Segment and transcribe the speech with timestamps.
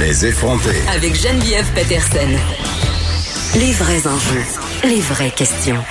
[0.00, 0.76] Les effronter.
[0.94, 2.30] Avec Geneviève Peterson.
[3.56, 4.44] Les vrais enjeux,
[4.84, 5.82] les vraies questions.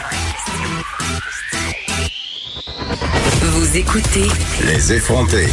[3.42, 4.28] Vous écoutez
[4.66, 5.48] Les effronter.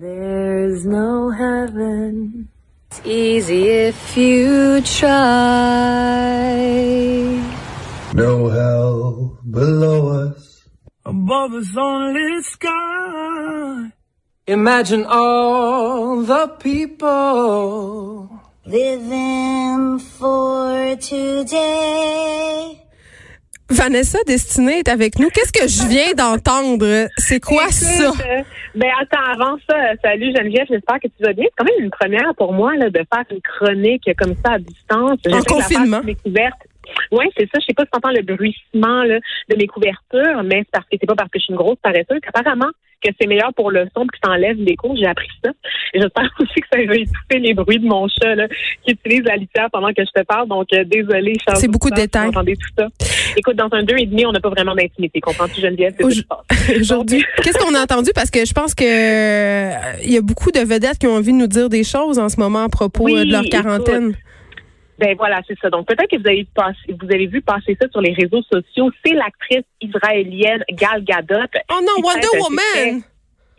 [0.00, 2.48] There's no heaven.
[2.90, 5.10] It's easy if you try.
[8.14, 10.52] No hell below us.
[11.04, 12.81] above us only sky.
[14.48, 18.28] Imagine all the people
[18.66, 22.76] Living for today.
[23.70, 25.28] Vanessa Destinée est avec nous.
[25.30, 27.08] Qu'est-ce que je viens d'entendre?
[27.18, 28.08] C'est quoi ça?
[28.10, 28.42] Euh,
[28.74, 31.44] Ben attends, avant ça, euh, salut Geneviève, j'espère que tu vas bien.
[31.44, 34.58] C'est quand même une première pour moi là, de faire une chronique comme ça à
[34.58, 35.20] distance.
[35.24, 36.00] En la confinement.
[36.00, 36.58] découverte.
[37.10, 37.58] Oui, c'est ça.
[37.60, 39.18] Je sais pas si tu entends le bruissement là,
[39.48, 41.78] de mes couvertures, mais c'est parce que c'est pas parce que je suis une grosse
[41.82, 42.70] paresseuse qu'apparemment
[43.02, 44.94] que c'est meilleur pour le son puis que t'enlèves l'écho.
[44.96, 45.50] J'ai appris ça.
[45.92, 48.46] Et j'espère aussi que ça va étouffer les bruits de mon chat là,
[48.84, 50.48] qui utilise la litière pendant que je te parle.
[50.48, 52.28] Donc euh, désolé, chers C'est beaucoup de détails.
[52.28, 52.88] entendez tout ça.
[53.36, 55.20] Écoute, dans un deux et demi, on n'a pas vraiment d'intimité.
[55.20, 55.94] Comprends-tu, Geneviève?
[55.98, 56.42] Ça.
[56.80, 58.10] Aujourd'hui, qu'est-ce qu'on a entendu?
[58.14, 59.74] Parce que je pense que euh,
[60.04, 62.28] il y a beaucoup de vedettes qui ont envie de nous dire des choses en
[62.28, 64.14] ce moment à propos Oui, euh, de leur écoute.
[65.02, 65.68] Ben voilà, c'est ça.
[65.68, 68.88] Donc peut-être que vous avez passé, vous avez vu passer ça sur les réseaux sociaux.
[69.04, 71.50] C'est l'actrice israélienne Gal Gadot.
[71.72, 73.02] Oh non, Wonder Woman!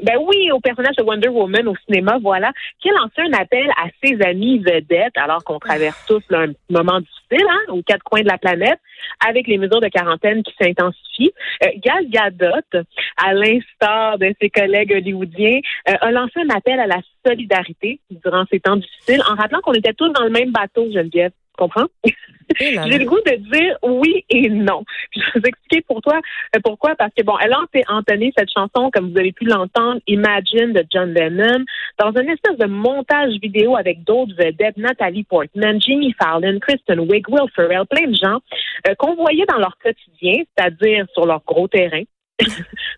[0.02, 3.70] Ben oui, au personnage de Wonder Woman au cinéma, voilà, qui a lancé un appel
[3.72, 8.04] à ses amis vedettes, alors qu'on traverse tous là, un moment difficile, hein, aux quatre
[8.04, 8.80] coins de la planète,
[9.26, 11.34] avec les mesures de quarantaine qui s'intensifient.
[11.64, 12.86] Euh, Gal Gadot,
[13.18, 18.46] à l'instar de ses collègues hollywoodiens, euh, a lancé un appel à la solidarité durant
[18.52, 21.32] ces temps difficiles, en rappelant qu'on était tous dans le même bateau, Geneviève.
[21.32, 21.86] Tu comprends?
[22.06, 22.14] Eh.
[22.60, 24.84] J'ai le goût de dire oui et non.
[25.12, 26.20] Puis je vais vous expliquer pour toi
[26.56, 26.96] euh, pourquoi.
[26.96, 30.74] Parce que bon, elle a ent- entonné cette chanson, comme vous avez pu l'entendre, Imagine
[30.74, 31.64] de John Lennon,
[32.00, 37.30] dans une espèce de montage vidéo avec d'autres vedettes, Nathalie Portman, Jimmy Fallon, Kristen Wiig,
[37.30, 38.40] Will Ferrell, plein de gens
[38.88, 42.04] euh, qu'on voyait dans leur quotidien, c'est-à-dire sur leur gros terrain.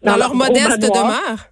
[0.01, 1.50] Dans, leur gros modeste demeure.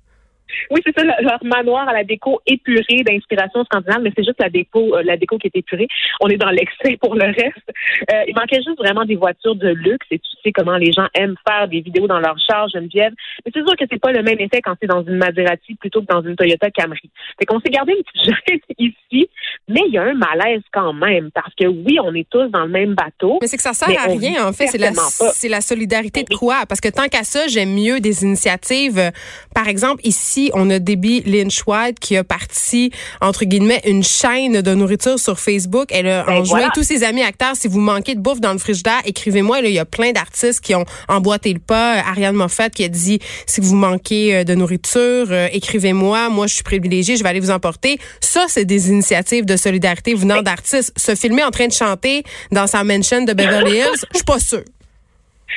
[0.69, 4.39] Oui, c'est ça, le- leur manoir à la déco épurée d'inspiration scandinave, mais c'est juste
[4.39, 5.87] la déco, euh, la déco qui est épurée.
[6.21, 7.69] On est dans l'excès pour le reste.
[8.11, 11.07] Euh, il manquait juste vraiment des voitures de luxe et tu sais comment les gens
[11.13, 13.13] aiment faire des vidéos dans leur char, Geneviève.
[13.45, 16.01] Mais c'est sûr que c'est pas le même effet quand c'est dans une Maserati plutôt
[16.01, 16.99] que dans une Toyota Camry.
[17.39, 19.29] Fait qu'on s'est gardé une petite gêne ici,
[19.67, 22.63] mais il y a un malaise quand même parce que oui, on est tous dans
[22.63, 23.39] le même bateau.
[23.41, 24.67] Mais c'est que ça sert à rien, en fait.
[24.67, 24.91] C'est la,
[25.33, 26.63] c'est la solidarité de quoi?
[26.67, 28.97] Parce que tant qu'à ça, j'aime mieux des initiatives.
[28.97, 29.11] euh,
[29.55, 34.61] Par exemple, ici, on a Debbie Lynch White qui a parti, entre guillemets, une chaîne
[34.61, 35.89] de nourriture sur Facebook.
[35.91, 36.71] Elle a Ben, enjoint voilà.
[36.73, 39.59] tous ses amis acteurs, si vous manquez de bouffe dans le frigidaire, écrivez-moi.
[39.61, 41.97] Il y a plein d'artistes qui ont emboîté le pas.
[41.97, 46.29] Euh, Ariane Moffat qui a dit, si vous manquez euh, de nourriture, euh, écrivez-moi.
[46.29, 47.99] Moi, je suis privilégiée, je vais aller vous emporter.
[48.19, 50.93] Ça, c'est des initiatives de solidarité venant d'artistes.
[50.97, 54.39] Se filmer en train de chanter dans sa mansion de Beverly Hills, je suis pas
[54.39, 54.63] sûre.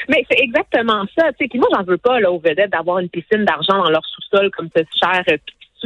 [0.09, 1.33] Mais c'est exactement ça.
[1.33, 4.51] Puis moi, j'en veux pas là, aux vedettes d'avoir une piscine d'argent dans leur sous-sol
[4.51, 5.23] comme ce cher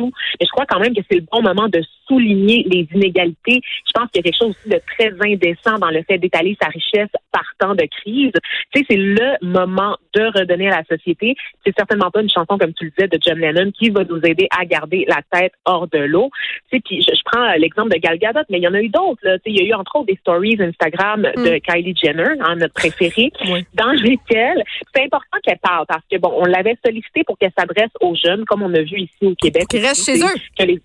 [0.08, 3.60] Mais je crois quand même que c'est le bon moment de souligner les inégalités.
[3.86, 6.56] Je pense qu'il y a quelque chose aussi de très indécent dans le fait d'étaler
[6.60, 8.32] sa richesse par temps de crise.
[8.74, 11.36] Tu sais, c'est le moment de redonner à la société.
[11.64, 14.20] C'est certainement pas une chanson, comme tu le disais, de John Lennon qui va nous
[14.24, 16.30] aider à garder la tête hors de l'eau.
[16.70, 18.74] Tu sais, puis je, je prends euh, l'exemple de Gal Gadot, mais il y en
[18.74, 19.20] a eu d'autres.
[19.22, 22.56] Tu sais, il y a eu entre autres des stories Instagram de Kylie Jenner, hein,
[22.56, 23.64] notre préférée, Oui.
[23.74, 24.62] dans lesquelles
[24.94, 28.44] c'est important qu'elle parle parce que bon, on l'avait sollicité pour qu'elle s'adresse aux jeunes,
[28.44, 29.64] comme on a vu ici au Québec.
[29.94, 30.78] Chez eux.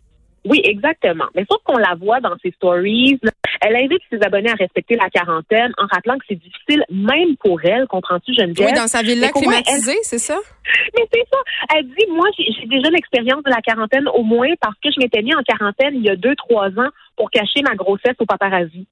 [0.48, 1.26] Oui, exactement.
[1.34, 3.20] Mais sauf qu'on la voit dans ses stories.
[3.62, 7.60] Elle invite ses abonnés à respecter la quarantaine en rappelant que c'est difficile même pour
[7.64, 8.68] elle, comprends-tu, Geneviève?
[8.68, 10.38] Oui, dans sa villa elle- climatisée, c'est ça?
[10.96, 11.38] mais c'est ça.
[11.76, 15.24] Elle dit, moi, j'ai déjà l'expérience de la quarantaine au moins parce que je m'étais
[15.24, 18.86] mis en quarantaine il y a deux, trois ans pour cacher ma grossesse au paparazzi.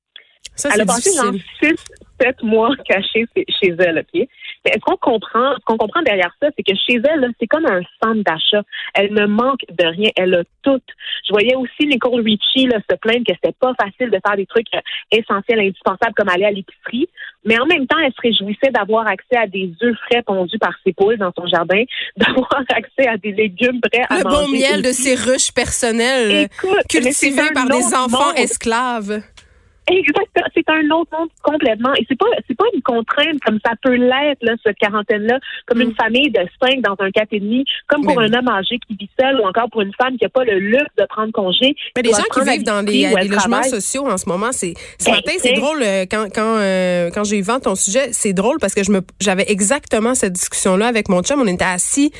[0.56, 1.76] Ça, Elle a passé genre six,
[2.20, 4.28] sept mois cachée chez elle, OK?
[4.66, 7.82] Est-ce qu'on comprend, ce qu'on comprend derrière ça, c'est que chez elle, c'est comme un
[8.02, 8.62] centre d'achat.
[8.94, 10.10] Elle ne manque de rien.
[10.16, 10.80] Elle a tout.
[11.28, 14.46] Je voyais aussi Nicole Richie là, se plaindre que c'était pas facile de faire des
[14.46, 14.80] trucs euh,
[15.12, 17.10] essentiels, indispensables comme aller à l'épicerie.
[17.46, 20.74] Mais en même temps, elle se réjouissait d'avoir accès à des œufs frais pondus par
[20.86, 21.84] ses poules dans son jardin,
[22.18, 24.36] d'avoir accès à des légumes prêts à Le manger.
[24.46, 28.38] bon miel de ses ruches personnelles, Écoute, cultivées par des enfants monde.
[28.38, 29.22] esclaves.
[29.88, 30.48] Exactement.
[30.56, 31.94] C'est un autre monde complètement.
[31.96, 35.82] Et c'est pas, c'est pas une contrainte comme ça peut l'être, là, cette quarantaine-là, comme
[35.82, 38.80] une famille de cinq dans un quatre et demi, comme pour Mais un homme âgé
[38.88, 41.32] qui vit seul ou encore pour une femme qui a pas le luxe de prendre
[41.32, 41.76] congé.
[41.96, 45.16] Mais les gens qui vivent dans les, logements sociaux en ce moment, c'est ce Ben,
[45.16, 48.58] matin, c'est drôle euh, quand quand euh, quand j'ai eu vent ton sujet, c'est drôle
[48.60, 52.12] parce que je me j'avais exactement cette discussion là avec mon chum, on était assis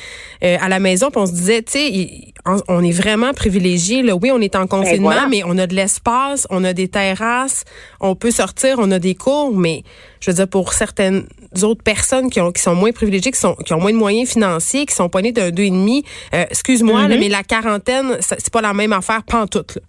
[0.44, 2.34] euh, à la maison, puis on se disait, tu sais,
[2.68, 4.16] on, est vraiment privilégiés là.
[4.16, 5.28] Oui, on est en confinement, Ben, voilà.
[5.28, 7.53] mais on a de l'espace, on a des terrasses,
[8.00, 9.84] on peut sortir, on a des cours, mais
[10.20, 11.28] je veux dire pour certaines
[11.62, 14.32] autres personnes qui ont qui sont moins privilégiées, qui sont qui ont moins de moyens
[14.32, 16.04] financiers, qui sont poignées d'un deux et demi,
[16.34, 19.80] euh, excuse-moi, là, mais la quarantaine, c'est pas la même affaire pantoute.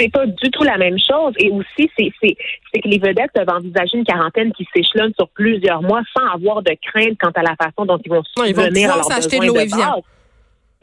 [0.00, 1.34] C'est pas du tout la même chose.
[1.38, 6.02] Et aussi, c'est, que les vedettes peuvent envisager une quarantaine qui s'échelonne sur plusieurs mois
[6.16, 8.92] sans avoir de crainte quant à la façon dont ils vont Non, ils vont subvenir
[8.92, 9.54] à leurs s'acheter de l'eau.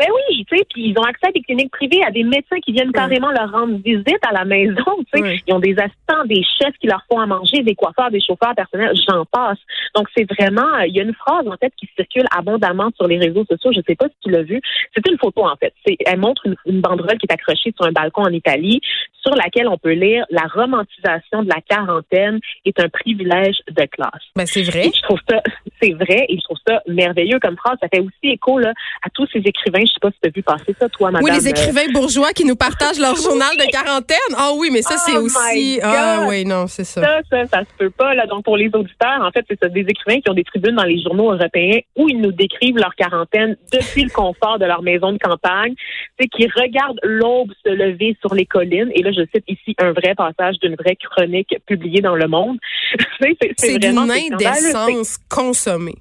[0.01, 2.59] Ben oui, tu sais, puis ils ont accès à des cliniques privées, à des médecins
[2.65, 5.21] qui viennent carrément leur rendre visite à la maison, tu sais.
[5.21, 5.43] Oui.
[5.45, 8.55] Ils ont des assistants, des chefs qui leur font à manger, des coiffeurs, des chauffeurs
[8.55, 9.59] personnels, j'en passe.
[9.93, 13.07] Donc c'est vraiment, euh, il y a une phrase en fait qui circule abondamment sur
[13.07, 13.71] les réseaux sociaux.
[13.75, 14.59] Je sais pas si tu l'as vu.
[14.95, 15.71] C'est une photo en fait.
[15.85, 18.81] C'est, elle montre une, une banderole qui est accrochée sur un balcon en Italie,
[19.21, 24.23] sur laquelle on peut lire la romantisation de la quarantaine est un privilège de classe.
[24.35, 24.87] Ben c'est vrai.
[24.87, 25.43] Et je trouve ça,
[25.79, 27.77] c'est vrai, et je trouve ça merveilleux comme phrase.
[27.81, 29.83] Ça fait aussi écho là, à tous ces écrivains.
[29.91, 31.23] Je sais pas si tu as vu passer ça, toi, madame.
[31.29, 34.17] Oui, les euh, écrivains bourgeois qui nous partagent leur journal de quarantaine.
[34.37, 35.79] Ah oui, mais ça, c'est Oh aussi.
[35.83, 37.01] Ah oui, non, c'est ça.
[37.01, 38.13] Ça, ça, ça se peut pas.
[38.15, 38.25] Là.
[38.27, 40.83] Donc, pour les auditeurs, en fait, c'est ça, des écrivains qui ont des tribunes dans
[40.83, 45.11] les journaux européens où ils nous décrivent leur quarantaine depuis le confort de leur maison
[45.11, 45.73] de campagne,
[46.19, 48.91] c'est qui regardent l'aube se lever sur les collines.
[48.95, 52.57] Et là, je cite ici un vrai passage d'une vraie chronique publiée dans Le Monde.
[53.21, 54.39] C'est- vraiment d'une c'est.
[54.39, 55.95] C'est- indécence consommée.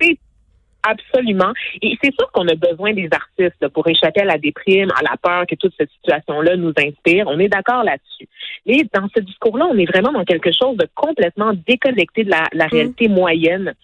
[0.82, 1.52] Absolument.
[1.82, 5.02] Et c'est sûr qu'on a besoin des artistes là, pour échapper à la déprime, à
[5.02, 7.26] la peur que toute cette situation-là nous inspire.
[7.28, 8.28] On est d'accord là-dessus.
[8.66, 12.44] Mais dans ce discours-là, on est vraiment dans quelque chose de complètement déconnecté de la,
[12.52, 13.74] la réalité moyenne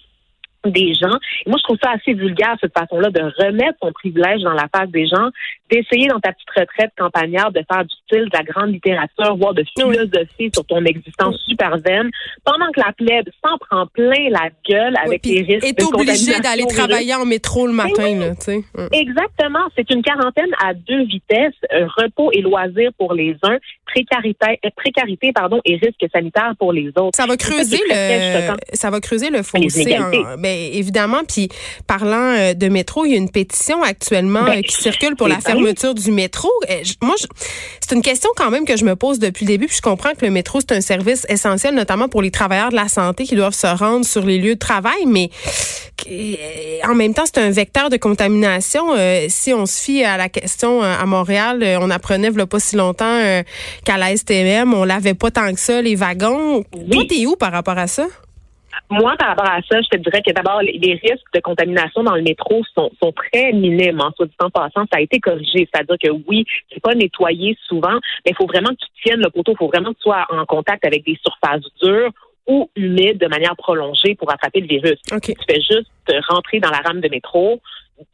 [0.67, 1.17] des gens.
[1.45, 4.67] Et moi, je trouve ça assez vulgaire, cette façon-là, de remettre son privilège dans la
[4.75, 5.31] face des gens,
[5.71, 9.55] d'essayer dans ta petite retraite campagnarde de faire du style de la grande littérature, voire
[9.55, 12.09] de philosophie sur ton existence super zen,
[12.45, 15.85] pendant que la plèbe s'en prend plein la gueule avec Oui, les risques est de
[15.85, 18.65] obligé d'aller travailler en métro le matin, là, tu sais.
[18.77, 18.89] Hum.
[18.93, 19.65] Exactement.
[19.77, 24.71] C'est une quarantaine à deux vitesses, euh, repos et loisirs pour les uns, précarité, euh,
[24.77, 27.17] précarité pardon, et risque sanitaire pour les autres.
[27.17, 29.97] Ça va creuser le, ça va creuser le fossé.
[29.99, 31.23] en- ben, évidemment.
[31.27, 31.49] Puis
[31.87, 35.29] parlant euh, de métro, il y a une pétition actuellement Ben, euh, qui circule pour
[35.29, 36.51] la fermeture du métro.
[36.71, 37.15] Euh, je- moi,
[37.81, 39.67] c'est une question quand même que je me pose depuis le début.
[39.67, 42.77] Puis je comprends que le métro c'est un service essentiel, notamment pour les travailleurs de
[42.77, 45.07] la santé qui doivent se rendre sur les lieux de travail.
[45.07, 45.31] Mais
[46.85, 48.95] en même temps, c'est un vecteur de contamination.
[48.97, 52.61] Euh, si on se fie à la question à Montréal, on apprenait il a pas
[52.61, 53.21] si longtemps
[53.85, 56.63] qu'à la STM, on lavait pas tant que ça les wagons.
[56.91, 58.07] Toi, t'es où par rapport à ça?
[58.89, 62.15] Moi, par rapport à ça, je te dirais que d'abord, les risques de contamination dans
[62.15, 64.01] le métro sont, sont très minimes.
[64.01, 65.69] En soit dit en passant, ça a été corrigé.
[65.73, 67.95] C'est-à-dire que oui, c'est pas nettoyé souvent,
[68.25, 69.53] mais il faut vraiment que tu tiennes le poteau.
[69.53, 72.13] Il faut vraiment que tu sois en contact avec des surfaces dures
[72.47, 75.01] ou humides de manière prolongée pour attraper le virus.
[75.21, 75.91] Tu fais juste
[76.29, 77.61] rentrer dans la rame de métro.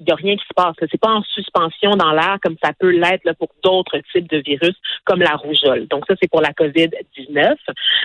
[0.00, 0.74] Il n'y a rien qui se passe.
[0.78, 4.74] C'est pas en suspension dans l'air comme ça peut l'être pour d'autres types de virus
[5.04, 5.86] comme la rougeole.
[5.88, 7.54] Donc ça, c'est pour la COVID-19.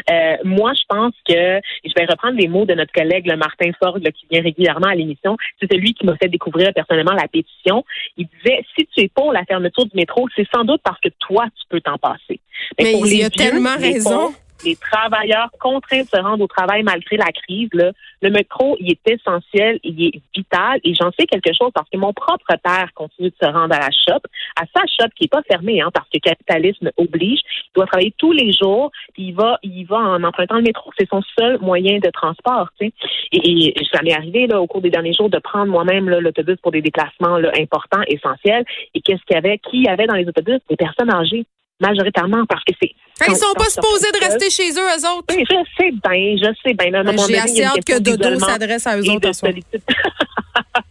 [0.09, 3.37] Euh, moi, je pense que, et je vais reprendre les mots de notre collègue le
[3.37, 7.13] Martin Ford là, qui vient régulièrement à l'émission, c'est celui qui m'a fait découvrir personnellement
[7.13, 7.83] la pétition.
[8.17, 11.09] Il disait, si tu es pour la fermeture du métro, c'est sans doute parce que
[11.19, 12.39] toi, tu peux t'en passer.
[12.79, 14.33] Mais pour il les a vieux, tellement raison.
[14.63, 18.91] Les travailleurs contraints de se rendre au travail malgré la crise, là, le métro, il
[18.91, 20.79] est essentiel, il est vital.
[20.83, 23.79] Et j'en sais quelque chose parce que mon propre père continue de se rendre à
[23.79, 24.21] la shop,
[24.55, 27.39] à sa shop qui est pas fermée, hein, parce que le capitalisme oblige.
[27.67, 30.91] Il doit travailler tous les jours, il va, il va en empruntant le métro.
[30.97, 32.69] C'est son seul moyen de transport.
[32.79, 32.91] Et,
[33.31, 36.71] et ça m'est arrivé là, au cours des derniers jours de prendre moi-même l'autobus pour
[36.71, 38.65] des déplacements là, importants, essentiels.
[38.95, 39.59] Et qu'est-ce qu'il y avait?
[39.59, 40.59] Qui y avait dans les autobus?
[40.69, 41.45] Des personnes âgées
[41.79, 42.93] majoritairement parce que c'est
[43.27, 45.35] Ils sont pas supposés de rester chez eux, eux autres.
[45.35, 47.03] oui, je sais bien, je sais bien.
[47.03, 49.31] Moment J'ai assez hâte que Dodo s'adresse à eux autres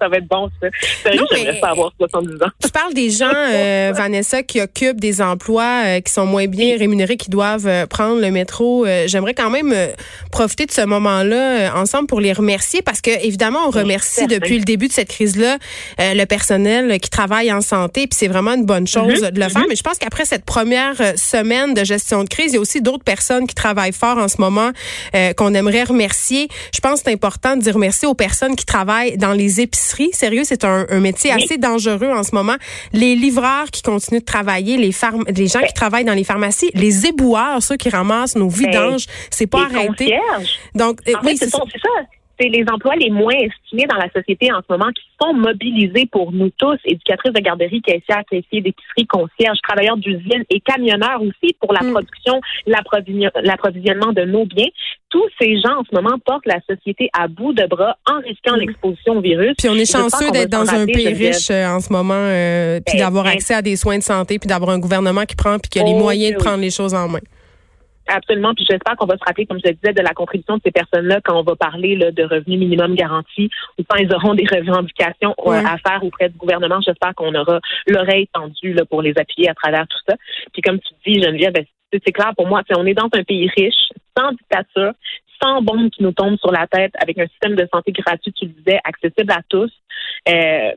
[0.01, 0.69] ça va être bon, ça.
[1.03, 2.51] Sérieux, Non, j'aimerais mais- pas avoir 70 ans.
[2.63, 6.77] Tu parles des gens, euh, Vanessa, qui occupent des emplois euh, qui sont moins bien
[6.79, 8.87] rémunérés, qui doivent euh, prendre le métro.
[9.07, 9.75] J'aimerais quand même
[10.31, 14.65] profiter de ce moment-là ensemble pour les remercier parce que évidemment, on remercie depuis le
[14.65, 15.57] début de cette crise-là
[15.99, 19.31] le personnel qui travaille en santé, puis c'est vraiment une bonne chose Mm-hmm.
[19.31, 19.65] de le faire.
[19.69, 22.81] Mais je pense qu'après cette première semaine de gestion de crise, il y a aussi
[22.83, 24.71] d'autres personnes qui travaillent fort en ce moment
[25.37, 26.49] qu'on aimerait remercier.
[26.75, 29.61] Je pense que c'est important de dire merci aux personnes qui travaillent dans les les
[30.13, 32.57] Sérieux, c'est un, métier assez dangereux en ce moment.
[32.93, 34.91] Les livreurs qui continuent de travailler, les,
[35.35, 39.47] les gens qui travaillent dans les pharmacies, les éboueurs, ceux qui ramassent nos vidanges, c'est
[39.47, 40.19] pas arrêté.
[40.75, 41.59] Donc, oui, c'est ça
[42.39, 46.07] c'est les emplois les moins estimés dans la société en ce moment qui sont mobilisés
[46.11, 51.55] pour nous tous, éducatrices de garderie, caissières, caissiers d'épicerie, concierges, travailleurs d'usine et camionneurs aussi
[51.61, 51.93] pour la mm.
[51.93, 54.69] production, l'approvisionnement de nos biens.
[55.09, 58.57] Tous ces gens en ce moment portent la société à bout de bras en risquant
[58.57, 58.61] mm.
[58.61, 59.55] l'exposition au virus.
[59.59, 62.99] Puis on est chanceux d'être dans un pays riche euh, en ce moment, euh, puis
[62.99, 65.71] ben, d'avoir accès à des soins de santé, puis d'avoir un gouvernement qui prend, puis
[65.71, 67.21] qui a les oh, moyens de prendre les choses en main.
[68.09, 68.55] Absolument.
[68.55, 70.71] Puis j'espère qu'on va se rappeler, comme je le disais, de la contribution de ces
[70.71, 74.47] personnes-là quand on va parler là, de revenus minimum garanti ou quand ils auront des
[74.47, 76.81] revendications euh, à faire auprès du gouvernement.
[76.81, 80.17] J'espère qu'on aura l'oreille tendue là, pour les appuyer à travers tout ça.
[80.53, 83.51] Puis comme tu dis, Geneviève, ben, c'est clair pour moi, on est dans un pays
[83.57, 84.93] riche, sans dictature,
[85.43, 88.47] sans bombes qui nous tombent sur la tête, avec un système de santé gratuit, tu
[88.47, 89.73] le disais, accessible à tous.
[90.29, 90.73] Euh,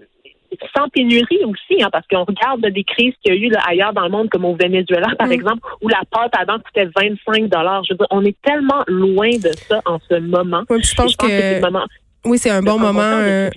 [0.76, 3.94] sans pénurie aussi, hein, parce qu'on regarde des crises qu'il y a eu là, ailleurs
[3.94, 5.32] dans le monde, comme au Venezuela, par mm.
[5.32, 7.84] exemple, où la pâte à dents coûtait 25 dollars.
[7.84, 10.64] Je veux dire, on est tellement loin de ça en ce moment.
[10.70, 11.60] je pense, que,
[12.26, 13.50] oui, c'est un bon moment euh,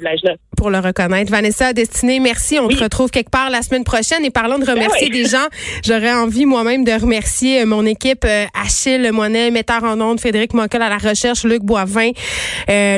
[0.57, 1.33] pour le reconnaître.
[1.33, 2.61] Vanessa Destinée, merci.
[2.61, 4.25] On te retrouve quelque part la semaine prochaine.
[4.25, 5.49] Et parlons de ben remercier des gens,
[5.85, 10.54] j'aurais envie moi-même de remercier euh, mon équipe euh, Achille Monet, metteur en ondes, Frédéric
[10.54, 12.12] Mockel à la recherche, Luc Boivin,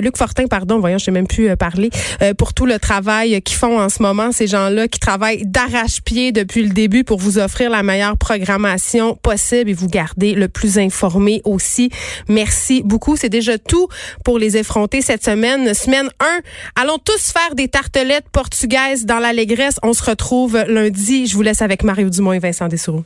[0.02, 1.88] Luc Fortin, pardon, voyons, je n'ai même plus parlé,
[2.37, 4.33] pour tout le travail qu'ils font en ce moment.
[4.33, 9.71] Ces gens-là qui travaillent d'arrache-pied depuis le début pour vous offrir la meilleure programmation possible
[9.71, 11.90] et vous garder le plus informé aussi.
[12.28, 13.16] Merci beaucoup.
[13.16, 13.88] C'est déjà tout
[14.25, 15.25] pour les effronter cette
[15.55, 16.41] semaine, semaine 1.
[16.81, 19.77] Allons tous faire des tartelettes portugaises dans l'allégresse.
[19.83, 21.27] On se retrouve lundi.
[21.27, 23.05] Je vous laisse avec Mario Dumont et Vincent Dessoureau.